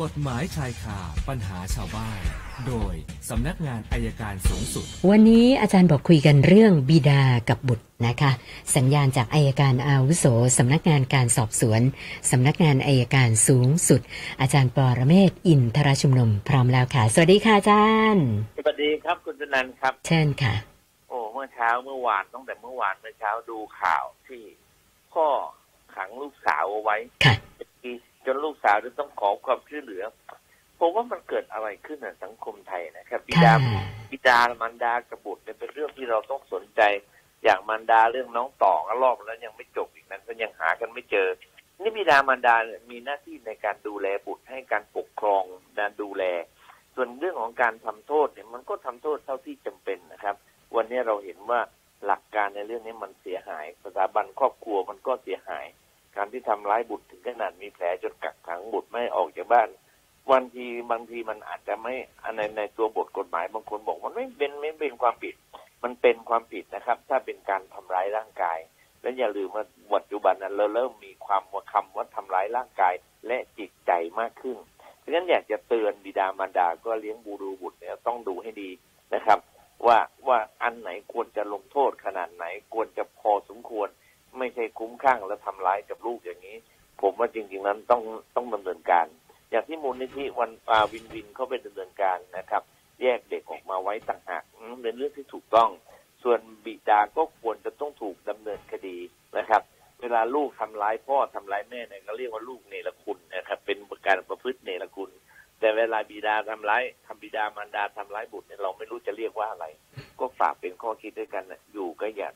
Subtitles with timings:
[0.00, 0.98] กฎหมายชายคา
[1.28, 2.20] ปัญหาชาวบ้าน
[2.66, 2.94] โดย
[3.30, 8.30] สำนักงานอายการสูงสุด วันนี้อาจารย์บอกคุยกันเรื่องบิดากับบุตรนะคะ
[8.76, 10.26] สัญญาณจากอายการอาวุโส
[10.58, 11.80] สำนักงานการสอบสวน
[12.30, 14.00] สำนักงานอายการสูงสุด
[14.40, 18.26] อาจารย์ปอระเมศวร์อินทรชุมนุมพร้อมแล้วค่ะ สวัสดีค่ะอาจารย์
[18.58, 20.54] สวัสดีครับคุณธนันครับ เชิญค่ะ
[21.08, 24.42] โอ้เมื่อเช้าเมื่อวานตั้งแต่เมื่อวานเมื่อเช้าดูข่าวที่
[25.12, 25.26] พ่อ
[25.94, 27.34] ขังลูกสาวเอาไว้ค่ะ
[28.26, 30.04] จนลูกสาวจะต้องขอความช่วยเหลือ
[30.78, 33.54] ผมว่ามันเกิดอะไรขึ้นในสังคมไทยนะครับบิค่ะดา
[34.10, 36.82] บิดามารดากบบุตรเนี่ยเป็นเรื่องที่เราต้องสนใจ
[37.44, 41.28] อย่างมารดาเรื่องน้องต่อก็รอบแล้วยังไม่จบอีกนั้นก็ยังหากันไม่เจอ
[41.80, 45.42] นี่บิดามารดาเนี่ยมีหน้าที่ในการดูแลบุตรให้การปกครอง
[45.78, 46.24] การดูแล
[46.94, 50.36] ส่วนเรื่องของการทำโทษเนี่ยมันก็ทำโทษเท่าที่จำเป็นนะครับ
[50.76, 51.60] วันนี้เราเห็นว่า
[52.06, 55.66] หลักการในเรื่องนี้มันเสียหายสถาบันครอบครัวมันก็เสียหาย
[56.22, 59.68] การที่ทำร้ายบุตรถึงขนาดมีแผลจนกักขังบุตรไม่ออกจากบ้าน
[60.30, 61.94] วันทีบางทีมันอาจจะไม่
[62.36, 65.34] ในในตัวบทกฎหมายบางคนบอกมันไม่เป็นไม่เป็นความผิด
[65.82, 68.58] มันเป็นความผิดนะครับ ถ้าเป็นการทำร้ายร่างกาย
[69.02, 72.94] และอย่าลืมว่าปัจจุบันนั้นเราเริ่มมีความว่าคำว่าทำร้ายร่างกาย
[73.26, 74.56] และจิตใจมากขึ้น
[75.02, 78.70] ดังนั้นอยากจะเตือนบิดามารดาก็เลี้ยงบูดูบุตรเนี่ยต้องดูให้ดี
[79.14, 79.38] นะครับ
[79.86, 82.44] ว่าว่าอันไหนควรจะลงโทษขนาดไหน
[82.74, 83.88] ควรจะพอสมควร
[84.38, 86.56] ไม่ใช่คุ้มข้างและทำร้ายกับลูกอย่างนี้
[87.00, 88.02] ผมว่าจริง ๆ นั้นต้อง
[88.36, 89.06] ต้องดำเนินการ
[89.50, 92.62] อย่างที่มูลนิธิวันอาวินวินเขาไปดำเนินการนะครับ
[93.02, 94.44] แยกเด็กออกมาไว้ต่างหาก
[94.82, 95.70] เป็นเรื่องที่ถูกต้อง
[96.22, 98.96] ส่วนบิดาก็ควรจะต้องถูกดำเนินคดี
[99.38, 99.62] นะครับ
[100.00, 105.10] เวลาลูกทำร้ายพ่อทำร้ายแม่เนี่ยก็เรียกว่าลูกเนรคุณนะครับ เป็นการประพฤติเนรคุณ
[105.60, 109.66] แต่เวลาบิดาทำร้ายทำบิดามารดาทำร้ายบุตรเนี่ยเราไม่รู้จะเรียกว่าอะไร
[110.18, 112.28] ก็ฝากเป็นข้อคิดด้วยกันนะอยู่ก็อย่า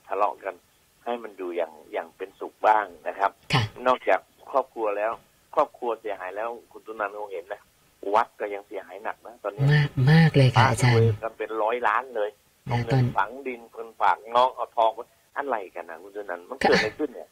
[9.71, 12.31] มากมากเลยค่ะอาจารรวย์กันเป็นร้อยล้านเลย
[12.67, 15.05] เอานะเงิตอนนฝังดินคนฝากน้องเอาทองไว้
[15.37, 17.29] อะไรกันนะคุณตุนันมันเกิดอะไรขึ้นเนี่ย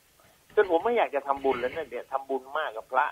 [0.55, 3.07] จนผมไม่อยากจะทำบุญแล้วเนี่ยเนี่ยทำบุญมากกับพระ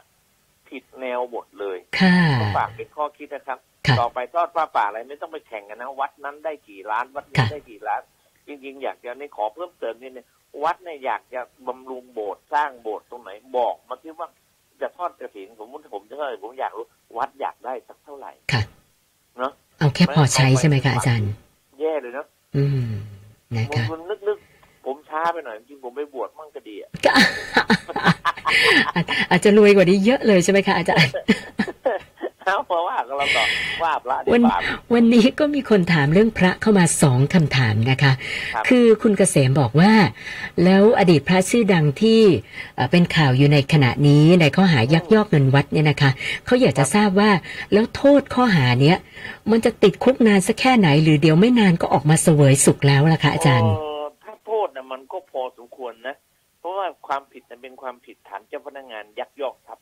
[0.69, 8.03] ผิดแนวหมดเลยค่ะก็ฝากเป็นข้อคิดนะครับค่ะต่อไปทอดผ้าป่าอะไรไม่ต้องไปแข่งกันนะ วัดนั้นได้กี่ล้านวัดนี้ค่ะได้กี่ล้าน
[8.47, 10.27] จริง ๆ อยากจะนี่ขอเพิ่มเติมนิดนึง
[10.65, 14.29] วัดเนี่ยอยากจะบำรุงโบสถ์สร้างโบสถ์ตรงไหนบอกมาที่ว่า
[14.81, 16.87] จะทอดกระถินผมผมจะเท่าไหร่ผมอยากรู้
[17.19, 18.63] วัดอยากได้สักเท่าไหร่ค่ะ
[19.39, 21.31] เนาะเอาแค่พอใช้ใช่ไหมคะอาจารย์
[21.81, 22.27] แย่เลยเนาะ
[22.57, 22.89] อืม
[23.57, 27.11] นะผมคะคุณนึกๆผมช้าไปหน่อยจริงๆผมไปบวชมั่งก็ดีอะก็
[28.95, 29.01] อา
[29.31, 31.13] อาจจะรวยกว่านี้เยอะเลยใช่ไหมคะอาจารย์
[32.47, 33.45] เอาเพราะว่าก็เราต่อ
[33.83, 34.61] ว่าพระได้วันบาป
[34.95, 38.13] วันนี้ก็มีคนถามเรื่องพระเข้ามาสองคำถามนะคะ
[38.55, 39.93] ครับ คือคุณเกษมบอกว่า
[40.65, 42.21] แล้วอดีตพระชื่อดังที่
[42.77, 46.11] เอ่อเป็นข่าวอยู่ในขณะนี้ในข้อหายักยอกเงินวัดเนี่ยนะคะ
[46.47, 47.31] เขาอยากจะทราบว่า
[47.73, 48.97] แล้วโทษข้อหาเนี้ย
[49.51, 56.15] มันจะติดคุกนานสักแค่ไหน หรือเดี๋ยวไม่นานก็ออกมาเสวยสุขแล้วล่ะคะอาจารย์เถ้าโทษนะมันก็พอสมควรนะ
[56.61, 59.82] เพราะว่าความผิดนั้นเป็นความผิดฐานเจ้าพนักงานยักยอกทรัพย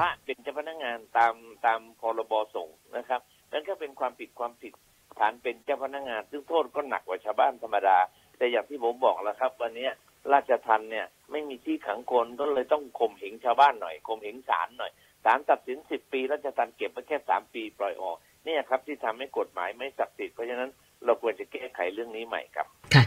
[0.00, 1.34] พระเป็นเจ้าพนักงานตาม
[1.66, 3.20] ตามพรบสงฆ์นะครับ
[3.52, 4.72] นั่นก็เป็นความผิดความผิด
[5.18, 7.98] ฐานเป็นเจ้าพนักงาน ซึ่งโทษก็หนักกว่าชาวบ้านธรรมดา
[8.38, 9.88] แต่อย่างที่ผมบอกแล้วครับ วันนี้
[10.32, 14.92] ราชทันเนี่ยไม่มีที่ขังคนก็เลยต้องข่มเหงชาวบ้านหน่อยข่มเหงศาลหน่อย
[15.24, 20.70] ศาลตัดสินสิบปีราชทันเก็บไว้แค่สามปีปล่อยออกเนี่ยครับที่ทำให้กฎหมายไม่ศักดิ์สิทธิ์เพราะฉะนั้น
[21.04, 23.04] เราควรจะแก้ไขเรื่องนี้ใหม่ครับ ค่ะ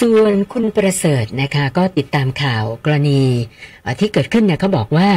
[0.00, 3.22] ส่วนคุณประเสริฐนะคะ ก็ติดตามข่าวกรณี
[3.82, 5.08] เอ่อที่เกิดขึ้นเนี่ยเขาบอกว่า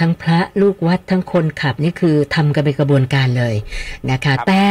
[0.00, 3.54] ทั้งพระลูกวัดทั้งคนขับนี่คือทำกันเป็นกระบวนการเลย
[4.10, 4.62] นะคะครับแต่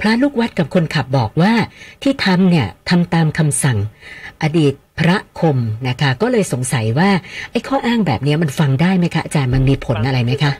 [0.00, 1.52] พระลูกวัดกับคนขับบอกว่า
[2.02, 3.78] ที่ทำเนี่ยทำตามคำสั่ง
[4.42, 7.10] อดีตพระคมนะคะ ก็เลยสงสัยว่า
[7.50, 10.52] ไอ้ข้ออ้างแบบเนี้ยมันฟังได้ไหมคะอาจารย์มันมีผลอะไรไหมคะ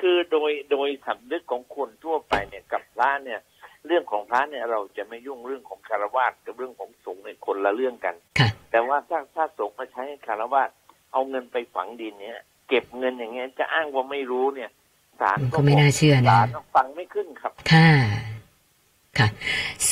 [0.00, 3.40] คือโดยโดยสำนึกของคนทั่วไปเนี่ยกับพระเนี่ย
[3.86, 10.62] เรื่องของพระเนี่ยเราจะไม่ยุ่งเรื่องของคารวะกับเรื่องของสงฆ์เนี่ยคนละเรื่องกันค่ะแต่ว่าถ้าถ้าสงฆ์มาใช้ให้คารวะ
[11.12, 14.70] เอาเงินไปฝังดินเนี่ย เก็บเงินอย่างเงี้ยจะอ้างว่าไม่รู้เนี่ย
[15.20, 17.90] ศาลก็ไม่น่าเชื่อนะศาลฟังไม่ขึ้นครับ ค่ะ
[19.18, 19.28] ค่ะ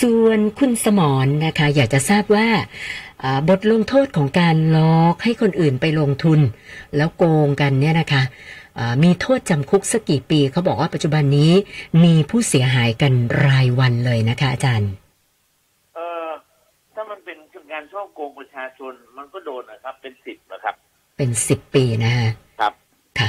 [0.01, 2.49] ส่วนคุณสมรนะคะ อยากจะทราบว่า
[3.23, 6.41] อ่าบทลงโทษของการหลอกให้คนอื่นไปลงทุน
[6.97, 8.62] แล้วโกงกันเนี่ยนะคะอ่า
[9.03, 11.53] มีโทษจำคุกสักกี่ปี เขาบอกว่าปัจจุบันนี้
[12.05, 13.13] มีผู้เสียหายกัน
[13.47, 14.91] รายวันเลยนะคะ อาจารย์
[15.95, 16.29] เออ
[16.95, 17.37] ถ้ามันเป็น
[17.73, 20.75] การช่อโกงประชาชนมันก็โดนนะครับ เป็นสิบนะครับ
[21.17, 22.29] เป็นสิบปีนะคะ
[22.61, 22.73] ครับ
[23.19, 23.29] ค่ะ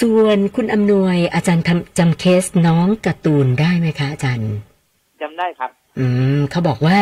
[0.00, 4.52] ส่วนคุณอำนวยอาจารย์ทำจำเคสน้องการ์ตูนได้ไหมคะ อาจารย์
[5.22, 6.06] จำได้ครับอื
[6.38, 6.98] มเขาบอกว่า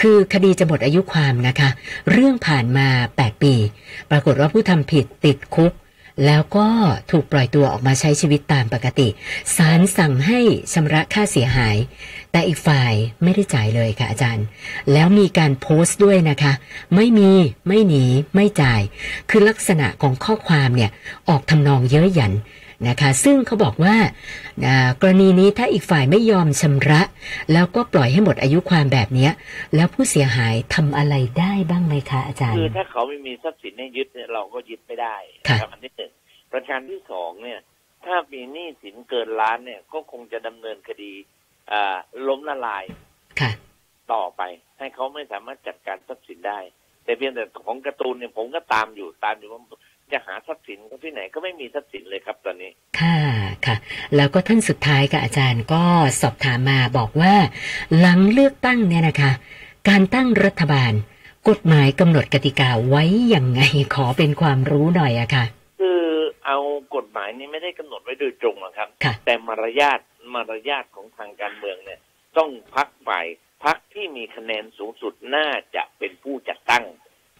[0.00, 1.68] คือคดีจะหมดอายุความนะคะ
[2.10, 2.88] เรื่องผ่านมา
[3.18, 3.54] 8 ปี
[4.10, 5.72] ปรากฏว่าผู้ทำผิดติดคุก
[6.24, 6.66] แล้วก็
[7.10, 9.08] ถูกปล่อยตัวออกมาใช้ชีวิตตามปกติ
[9.56, 10.40] ศาลสั่งให้
[10.72, 11.76] ชำระค่าเสียหาย
[12.32, 12.92] แต่อีกฝ่าย
[13.22, 14.46] ไม่ได้จ่ายเลยค่ะอาจารย์
[14.92, 16.52] แล้วมีการโพสต์ด้วยนะคะ
[16.94, 17.30] ไม่มี
[17.68, 18.04] ไม่หนี
[18.34, 18.80] ไม่จ่าย
[19.30, 20.90] คือลักษณะของข้อความเนี่ย
[21.28, 22.32] ออกทำนองเย้ยหยัน
[22.88, 23.96] นะคะ ซึ่งเขาบอกว่า
[24.64, 27.00] อ่ากรณีนี้ถ้าอีกฝ่ายไม่ยอมชำระ
[27.52, 29.32] แล้วก็ปล่อยให้หมดอายุความแบบเนี้ย
[29.74, 35.16] แล้วผู้เสียหายทำอะไรได้บ้างไหมคะอาจารย์คือถ้าเขาไม่มีทรัพย์สินให้ยึดเนี่ยเราก็ยึดไม่ได้
[35.48, 36.12] ค่ะนะครับอันที่หนึ่ง
[36.52, 37.60] ประการที่สองเนี่ย
[38.06, 41.12] ถ้ามีหนี้สินเกินล้านเนี่ย ก็คงจะดำเนินคดี
[41.72, 41.96] อ่า
[42.28, 42.84] ล้มละลาย
[43.40, 43.50] ค่ะ
[44.12, 44.42] ต่อไป
[44.78, 46.58] ให้เขาไม่สามารถจัดการทรัพย์สินได้
[47.04, 49.62] แต่เพียงแต่ของการ์ตูนเนี่ยผมก็ตามอยู่ตามอยู่ว่า
[50.12, 52.70] จะหาทรัพย์สินเขาที่ไหนก็ไม่มีทรัพย์สินเลยครับตอนนี้
[53.00, 53.18] ค่ะ
[53.66, 53.76] ค่ะ
[54.16, 55.82] แล้วก็ท่านสุดท้ายกับอาจารย์ก็
[56.20, 57.34] สอบถามมาบอกว่า
[57.98, 59.32] หลังเลือกตั้งเนี่ยนะคะ
[59.88, 60.92] การตั้งรัฐบาล
[61.48, 63.04] กฎหมายกำหนดกติกาไว้
[63.34, 63.60] ยังไง
[63.94, 65.44] ขอเป็นความรู้หน่อยอะค่ะ
[65.80, 66.02] คือ
[66.46, 66.58] เอา
[66.96, 70.00] กฎหมายนี้ไม่ได้กำหนดไว้โดยตรงหรอกครับค่ะแต่มารยาท
[70.34, 72.00] มารยาทของทางการเมืองเนี่ย
[72.38, 73.26] ต้องพักฝ่าย
[73.64, 76.84] พักที่มีคะแนนสูงสุดน่าจะเป็นผู้จัดตั้ง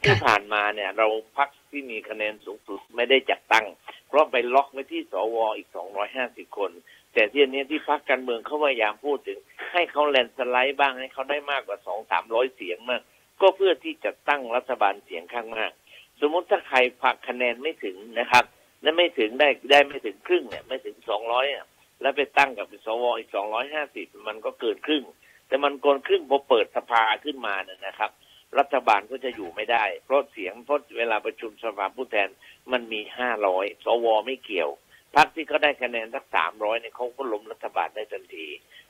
[0.04, 1.06] ที่ผ่านมาเนี่ย เรา
[1.36, 3.66] พักที่มีคะแนนสูงสุดไม่ได้จัดตั้ง
[4.08, 5.68] เพราะไปล็อกไว้ที่สวอีก
[6.12, 6.70] 250คน
[7.14, 9.38] แต่ที่นี้ที่พักการเมืองเขาพยายามพูดถึง
[9.72, 13.02] ให้เขาแลนสไลด์บ้างให้เขาได้มากกว่า2 300เสียงมาก
[13.40, 15.72] ก็เพื่อที่จะตั้งรัฐบาลเสียงข้างมาก
[16.20, 18.44] สมมติถ้าใครพักคะแนนไม่ถึงนะครับ
[18.82, 20.96] และไม่ถึงได้ได้ไม่ถึงครึ่งเนี่ยไม่ถึง
[21.26, 21.66] 200อะ
[22.00, 23.30] แล้วไปตั้งกับสวอีก
[23.78, 25.04] 250มันก็เกินครึ่ง
[25.48, 28.10] แต่มันเกินครึ่งพอเปิดสภาขึ้นมาเนี่ยนะครับ
[28.58, 32.28] รัฐบาลก็จะอยู่ไม่ได้ เพราะเสียงเพราะเวลาประชุมสภาผู้แทน
[32.72, 34.70] มันมีห้าร้อยสวไม่เกี่ยว
[35.16, 38.46] พรรคที่เขาได้คะแนนสักสามร้อยเนี่ยเขาก็ล้มรัฐบาลได้ทันที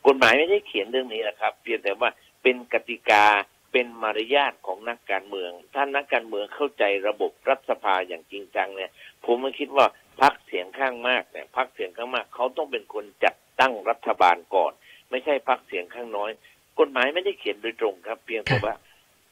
[0.07, 2.11] กฎหมายไม่ได้เขียนเรื่องนี้นะครับ เพียงแต่ว่า
[2.43, 3.25] เป็นกติกา
[3.73, 8.91] เป็นมารยาทของนักการเมือง ถ้านักการเมืองเข้าใจระบบรัฐสภาอย่างจริงจังเนี่ย
[9.25, 9.87] ผมไม่คิดว่า
[10.21, 14.73] พรรคเสียงข้างมากเนี่ยพรรคเสียงข้างมากเขาต้องเป็นคนจัดตั้งรัฐบาลก่อน
[15.11, 16.31] ไม่ใช่พรรคเสียงข้างน้อย
[16.81, 18.75] กฎหมายไม่ได้เขียนโดยตรงครับ เพียงแต่ว่า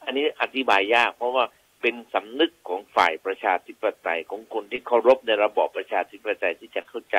[0.07, 1.45] อันนี้อธิบายยาก เพราะว่า
[1.83, 7.17] เป็นสำนึกของฝ่ายประชาธิปไตยของคนที่เคารพในระบอบประชาธิปไตยที่จะเข้าใจ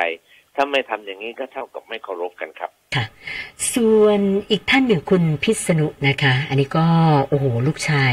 [0.54, 3.04] ถ้าไม่ทำอย่างนี้ก็เท่ากับไม่เคารพกันครับค่ะ
[3.74, 6.86] ส่วนอีกท่านหนึ่งคุณพิษณุนะคะ อันนี้ก็
[7.28, 8.12] โอ้โหลูกชาย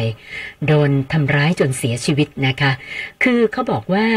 [0.67, 2.71] โดนทำร้ายจนเสียชีวิตนะคะ
[3.23, 4.07] คือเขาบอกว่า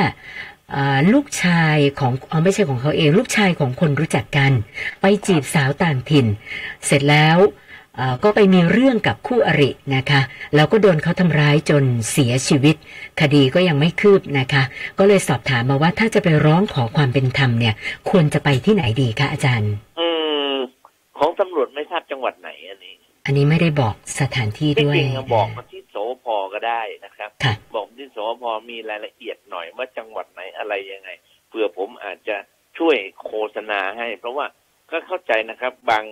[1.12, 4.52] ลูกชายของออไม่ใช่ของเขาเอง ลูกชายของคนรู้จักกัน
[5.00, 6.26] ไปจีบสาวต่างถิ่น
[6.86, 7.38] เสร็จแล้ว
[8.24, 10.20] ก็ไปมีเรื่องกับคู่อรินะคะ
[10.54, 12.76] แล้วก็โดนเขาทำร้ายจนเสียชีวิต
[13.20, 14.62] คดีก็ยังไม่คืบนะคะ
[14.98, 17.74] ก็เลยสอบถามมาว่าถ้าจะไปร้องขอความเป็นธรรมเนี่ย
[18.10, 20.08] ควรจะไปที่ไหนดีคะอาจารย์ อื
[20.52, 20.54] ม
[21.18, 22.94] ของตำรวจไม่ทราบจังหวัดไหนอันนี้
[23.26, 31.10] อันนี้ไม่ได้บอกสถานที่ที่ด้วยจริงๆบอกมาที่โสพก็ได้นะครับค่ะบอกที่โสพมีรายละเอียดหน่อยว่าจังหวัดไหนอะไรยังไง
[31.48, 32.36] เผื่อผมอาจจะ
[32.78, 34.46] ช่วยโฆษณาให้ เพราะว่า
[34.90, 36.04] ก็เข้าใจนะครับบาง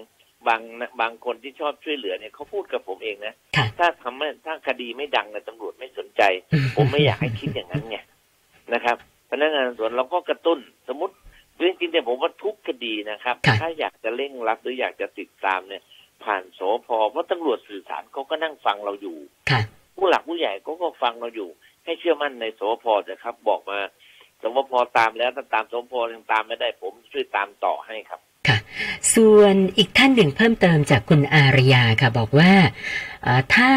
[0.49, 0.61] บาง
[1.01, 6.23] บางคนที่ชอบช่วยเหลือเนี่ยเขาพูดกับผมเองนะค่ะถ้าทำให้ถ้าคดีไม่ดังนะตำรวจไม่สนใจ
[6.77, 7.99] ผมไม่อยากให้คิดอย่างนั้นไง
[8.75, 8.97] นะครับ
[9.31, 10.59] พนักงานสอบสวนเราก็กระตุ้น
[10.89, 11.15] สมมติ
[11.61, 15.83] จริงๆเนี่ยผมว่าทุกคดีนะครับค่ะถ้าอยากจะเร่งรัดหรืออยากจะติดตามเนี่ย
[16.25, 19.19] ผ่านโสพเพราะตำรวจสื่อสารเขาก็นั่งฟังเราอยู่
[19.51, 19.61] ค่ะ
[19.97, 21.49] ผู้หลักผู้ใหญ่เขาก็ฟังเราอยู่
[21.85, 23.79] ให้เชื่อมั่นในโสพนะครับ บอกมา
[24.43, 28.24] สวพตามแล้วถ้าตามโสพยังตามไม่ได้ผมช่วยตามต่อให้ครับค่ะ
[29.15, 32.53] ส่วนอีกท่านหนึ่งเพิ่มเติมจากคุณอารยาค่ะบอกว่า
[33.23, 33.73] เอ่อถ้า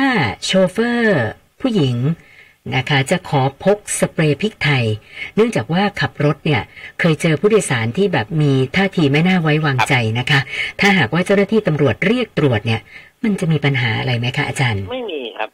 [0.45, 1.25] โชเฟอร์
[1.61, 1.97] ผู้หญิง
[2.75, 4.85] นะคะจะขอพกสเปรย์พริกไทย
[5.35, 6.61] เนื่องจากว่าขับรถเนี่ย
[6.99, 10.39] เคยเจอผู้โดยสารที่แบบมีท่าทีไม่น่าไว้วางใจนะคะ
[10.79, 12.81] ถ้าหากว่าเจ้าหน้าที่ตำรวจเรียกตรวจเนี่ย
[13.23, 15.49] มันจะมีปัญหาอะไรไหมคะอาจารย์ ไม่มีครับ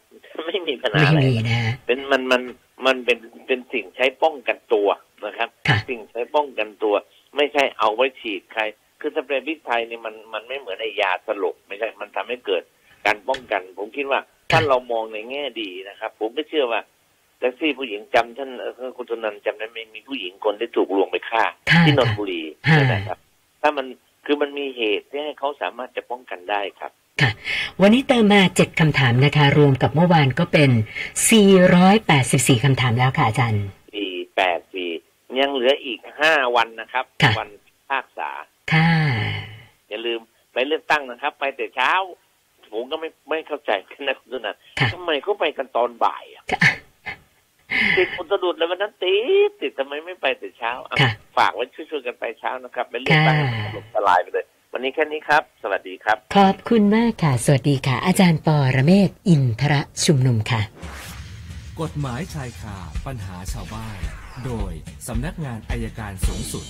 [0.48, 2.42] ไม่มีปัญหาไม่อะไรมีนะเป็นมันมัน
[2.86, 4.88] มันเป็นเป็นสิ่งใช้ป้องกันตัว
[5.26, 6.96] นะครับค่ะสิ่งใช้ป้องกันตัว
[7.36, 8.64] ไม่ใช่เอาไว้ฉีดใคร
[9.04, 12.64] คือสเปรย์พริกไทยเนี่ยมันมันไม่เหมือนไอยาสลบไม่ใช่ มันทำให้เกิด
[13.06, 14.20] การป้องกัน ผมคิดว่า
[14.52, 16.82] ถ้าเรามองในแง่ดีนะครับ ผมก็เชื่อว่า
[17.40, 23.18] แท็กซี่ผู้หญิงจำท่านเอ่อคุณธนันท์จำได้ไหมมีผู้หญิงคนที่ถูกลวงไปฆ่าค่ะที่นนทบุรีค่ะใช่ไหมครับ
[23.62, 23.86] ถ้ามัน
[24.26, 26.92] คือมันมีเหตุที่ให้เขาสามารถจะป้องกันได้ครับ
[27.82, 30.72] วันนี้เติมมาเจ็ดคำถามนะคะ รวมกับเมื่อวานก็เป็น
[31.88, 34.06] 484 คำถามแล้วค่ะอาจารย์ปี
[34.36, 34.86] แปดปี
[35.40, 37.50] ยังเหลืออีกห้าวันนะครับค่ะวัน
[37.90, 38.53] ภาคษาค่ะ
[39.94, 40.22] อย่าลืม
[40.54, 41.92] ไปเลือกตั้งนะครับ ไปแต่เช้า
[42.72, 43.72] ผมก็ไม่ไม่เข้าใจ
[44.08, 46.60] นะคุณตุนันค่ะทำไมเขาไปกันตอนบ่ายอะค่ะ
[47.98, 49.16] ติดอุตรุดเลยวันนั้นติ
[49.48, 60.62] ดติดทำไมไม่ไปแต่เช้าอะค่ะฝากไว้ช่วยๆกันไปเช้านะครับไปเลือกตั้งค่ะถล่มทลายไปเลยวันนี้แค่นี้ครับ สวัสดีครับ ขอบคุณมากค่ะ สวัสดีค่ะ อาจารย์ปอระเมศวร์อินทระชุมนุมค่ะ
[61.82, 63.98] กฎหมายชายคาปัญหาชาวบ้าน
[64.46, 64.72] โดย
[65.08, 66.66] สำนักงานอายการสูงสุด